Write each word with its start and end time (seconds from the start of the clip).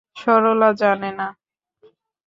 সরলা 0.15 0.69
জানে 0.81 1.09
না? 1.19 1.27